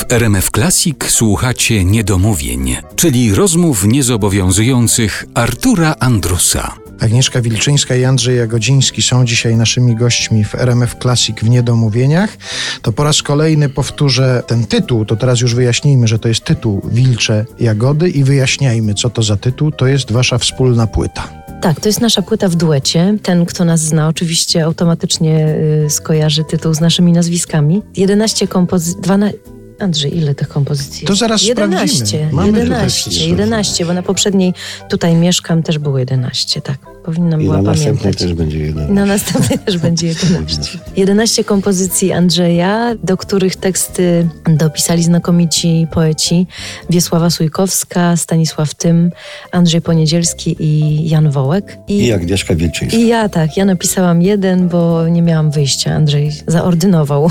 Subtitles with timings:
[0.00, 6.74] W RMF Classic słuchacie niedomówień, czyli rozmów niezobowiązujących Artura Andrusa.
[7.00, 12.36] Agnieszka Wilczyńska i Andrzej Jagodziński są dzisiaj naszymi gośćmi w RMF Classic w Niedomówieniach.
[12.82, 16.82] To po raz kolejny powtórzę ten tytuł, to teraz już wyjaśnijmy, że to jest tytuł
[16.84, 19.72] Wilcze Jagody i wyjaśniajmy, co to za tytuł.
[19.72, 21.40] To jest wasza wspólna płyta.
[21.60, 23.18] Tak, to jest nasza płyta w duecie.
[23.22, 25.56] Ten, kto nas zna, oczywiście automatycznie
[25.86, 27.82] y, skojarzy tytuł z naszymi nazwiskami.
[27.96, 29.38] 11 kompozycji, 12...
[29.80, 31.06] Andrzej, ile tych kompozycji?
[31.06, 32.32] To zaraz 11, sprawdzimy.
[32.32, 33.28] Mamy tutaj 11, wszystko.
[33.28, 34.54] 11, bo na poprzedniej
[34.90, 36.78] tutaj mieszkam też było 11, tak.
[37.04, 38.22] Powinnam I była na następnej pamiętać.
[38.22, 38.88] też będzie jeden.
[38.88, 40.78] I na następnej też będzie 11.
[40.96, 46.46] 11 kompozycji Andrzeja, do których teksty dopisali znakomici poeci
[46.90, 49.10] Wiesława Sujkowska, Stanisław Tym,
[49.52, 51.78] Andrzej Poniedzielski i Jan Wołek.
[51.88, 52.98] I Agnieszka Wilczyńska.
[52.98, 55.94] I ja tak, ja napisałam jeden, bo nie miałam wyjścia.
[55.94, 57.30] Andrzej zaordynował.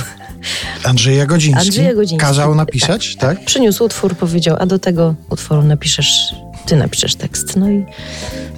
[0.84, 2.28] Andrzej Jagodziński, Andrzej Jagodziński.
[2.40, 3.46] Kazał napisać, tak?
[3.46, 7.56] Przyniósł utwór, powiedział, a do tego utworu napiszesz, ty napiszesz tekst.
[7.56, 7.86] No i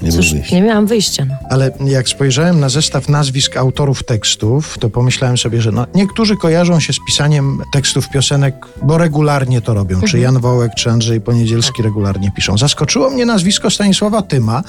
[0.01, 1.25] Nie cóż, nie miałam wyjścia.
[1.25, 1.35] No.
[1.49, 6.79] Ale jak spojrzałem na zestaw nazwisk autorów tekstów, to pomyślałem sobie, że no, niektórzy kojarzą
[6.79, 10.01] się z pisaniem tekstów piosenek, bo regularnie to robią.
[10.01, 12.57] Czy Jan Wołek, czy Andrzej Poniedzielski regularnie piszą.
[12.57, 14.63] Zaskoczyło mnie nazwisko Stanisława Tyma,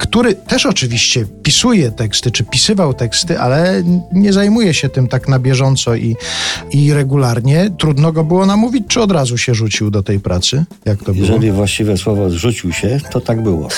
[0.00, 5.38] który też oczywiście pisuje teksty, czy pisywał teksty, ale nie zajmuje się tym tak na
[5.38, 6.16] bieżąco i,
[6.70, 7.70] i regularnie.
[7.78, 10.64] Trudno go było namówić, czy od razu się rzucił do tej pracy?
[10.84, 11.26] Jak to było?
[11.26, 12.79] Jeżeli właściwe słowo zrzucił się,
[13.10, 13.68] to tak było.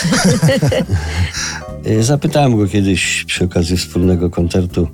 [1.86, 4.88] Y, Zapytałem go kiedyś przy okazji wspólnego koncertu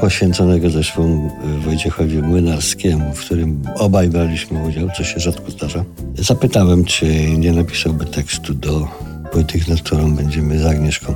[0.00, 5.84] poświęconego zresztą y, Wojciechowi Młynarskiemu, w którym obaj braliśmy udział, co się rzadko zdarza.
[6.18, 8.88] Zapytałem, czy nie napisałby tekstu do
[9.32, 11.14] płyty, nad którą będziemy z Agnieszką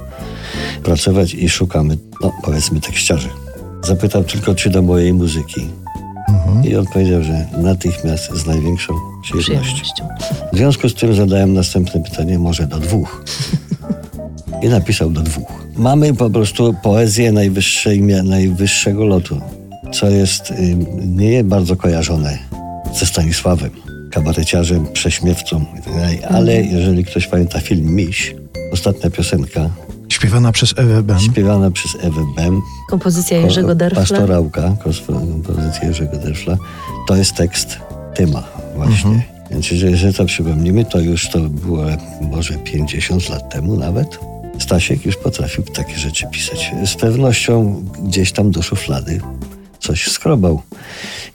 [0.83, 3.29] pracować i szukamy, no powiedzmy tekściarzy.
[3.83, 5.69] Zapytał tylko, czy do mojej muzyki.
[6.64, 10.08] I odpowiedział, że natychmiast z największą przyjemnością.
[10.52, 13.25] W związku z tym zadałem następne pytanie, może do dwóch.
[14.62, 15.66] I napisał do dwóch.
[15.76, 17.32] Mamy po prostu poezję
[18.22, 19.41] najwyższego lotu,
[19.92, 20.54] co jest y,
[21.06, 22.38] nie bardzo kojarzone
[22.94, 23.71] ze Stanisławem,
[24.10, 28.34] kabareciarzem, prześmiewcą, tak ale jeżeli ktoś pamięta film Miś,
[28.72, 29.71] ostatnia piosenka
[30.22, 31.21] Śpiewana przez Ewę Ben.
[31.21, 34.00] śpiewana przez Ewę Bem, Kompozycja Jerzego Derfla.
[34.00, 36.56] Pastorałka, kompozycja Jerzego Derfla,
[37.09, 37.78] to jest tekst
[38.15, 38.43] Tyma
[38.77, 39.22] właśnie.
[39.50, 41.84] Więc jeżeli, jeżeli to przypomnimy, to już to było
[42.21, 44.19] może 50 lat temu nawet.
[44.59, 46.72] Stasiek już potrafił takie rzeczy pisać.
[46.87, 49.21] Z pewnością gdzieś tam do szuflady
[49.81, 50.62] coś skrobał.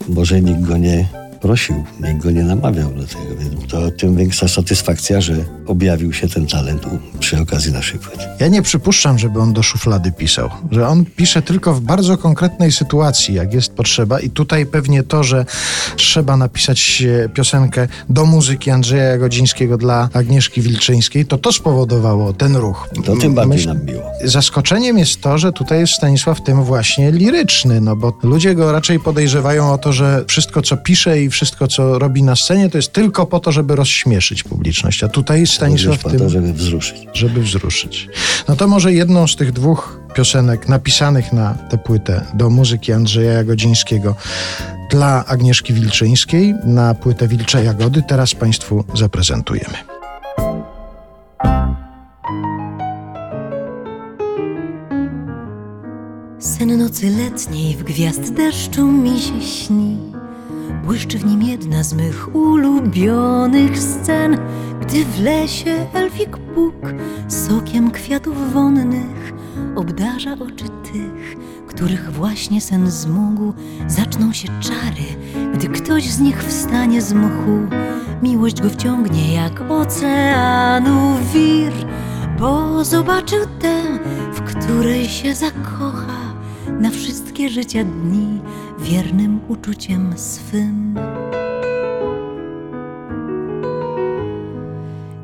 [0.08, 1.08] Może nikt go nie
[1.40, 6.28] prosił, nikt go nie namawiał do tego, więc to tym większa satysfakcja, że objawił się
[6.28, 6.82] ten talent
[7.20, 8.24] przy okazji naszej płyty.
[8.40, 12.72] Ja nie przypuszczam, żeby on do szuflady pisał, że on pisze tylko w bardzo konkretnej
[12.72, 14.20] sytuacji, jak jest potrzeba.
[14.20, 15.44] I tutaj pewnie to, że
[15.96, 22.56] trzeba napisać e, piosenkę do muzyki Andrzeja Jagodzińskiego dla Agnieszki Wilczyńskiej, to to spowodowało ten
[22.56, 22.88] ruch.
[23.04, 24.02] To tym bardziej myśl- nam miło.
[24.24, 29.00] Zaskoczeniem jest to, że tutaj jest Stanisław tym właśnie liryczny, no bo ludzie go raczej
[29.00, 32.92] podejrzewają o to, że wszystko co pisze i wszystko co robi na scenie to jest
[32.92, 35.04] tylko po to, żeby rozśmieszyć publiczność.
[35.04, 37.08] A tutaj jest Stanisław po tym to, żeby wzruszyć.
[37.14, 38.08] żeby wzruszyć.
[38.48, 43.32] No to może jedną z tych dwóch piosenek napisanych na tę płytę do muzyki Andrzeja
[43.32, 44.14] Jagodzińskiego
[44.90, 49.74] dla Agnieszki Wilczyńskiej na płytę Wilcze Jagody teraz Państwu zaprezentujemy.
[56.38, 60.17] Sen nocy letniej w gwiazd deszczu mi się śni.
[60.88, 64.38] Błyszczy w nim jedna z mych ulubionych scen,
[64.80, 66.74] gdy w lesie elfik Bóg
[67.28, 69.32] sokiem kwiatów wonnych
[69.76, 73.52] obdarza oczy tych, których właśnie sen zmógł.
[73.86, 75.04] Zaczną się czary,
[75.54, 77.58] gdy ktoś z nich wstanie z mchu.
[78.22, 81.72] Miłość go wciągnie jak oceanu wir,
[82.38, 83.82] bo zobaczył tę,
[84.32, 86.18] w której się zakocha
[86.80, 88.40] na wszystkie życia dni
[88.78, 90.98] wiernym uczuciem swym.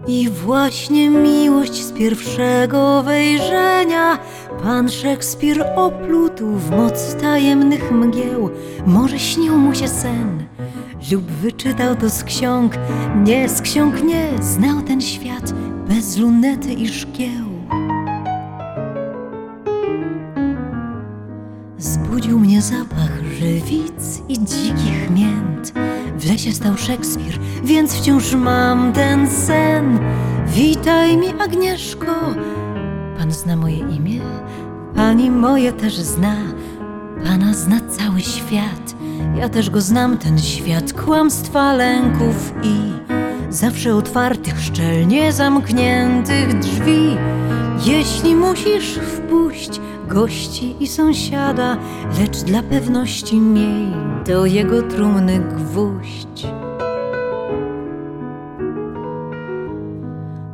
[0.07, 4.19] I właśnie miłość z pierwszego wejrzenia.
[4.63, 8.51] Pan Szekspir oplótł w moc tajemnych mgieł.
[8.87, 10.45] Może śnił mu się sen
[11.13, 12.79] lub wyczytał to z ksiąg.
[13.25, 15.53] Nie, z ksiąg nie, znał ten świat
[15.89, 17.44] bez lunety i szkieł
[22.65, 25.73] zapach żywic i dzikich mięt.
[26.19, 29.99] W lesie stał Szekspir, więc wciąż mam ten sen.
[30.47, 32.07] Witaj mi, Agnieszko.
[33.19, 34.21] Pan zna moje imię,
[34.97, 36.37] pani moje też zna.
[37.25, 38.95] Pana zna cały świat
[39.37, 42.77] Ja też go znam, ten świat kłamstwa, lęków i
[43.51, 47.17] zawsze otwartych, szczelnie zamkniętych drzwi.
[47.85, 51.77] Jeśli musisz wpuść gości i sąsiada,
[52.21, 53.87] lecz dla pewności miej
[54.27, 56.47] do jego trumny gwóźdź.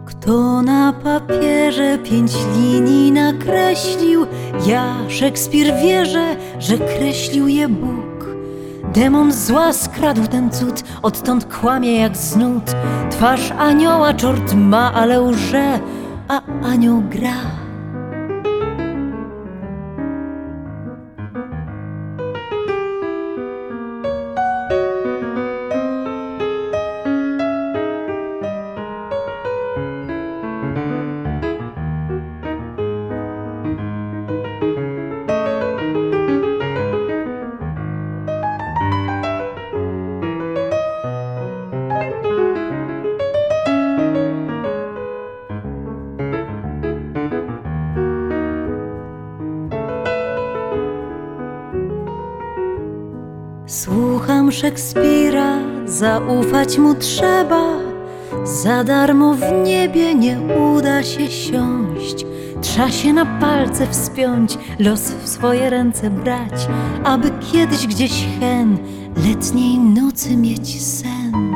[0.06, 4.26] Kto na papierze pięć linii nakreślił,
[4.66, 8.26] ja Szekspir wierzę, że kreślił je Bóg.
[8.94, 12.62] Demon zła skradł ten cud, odtąd kłamie jak znud.
[13.10, 15.78] Twarz anioła czort ma, ale łże,
[16.28, 17.59] a anioł gra.
[54.50, 57.62] Szekspira, zaufać mu trzeba.
[58.44, 62.26] Za darmo w niebie nie uda się siąść.
[62.62, 66.68] Trza się na palce wspiąć, los w swoje ręce brać,
[67.04, 68.78] aby kiedyś gdzieś hen
[69.26, 71.49] letniej nocy mieć sen.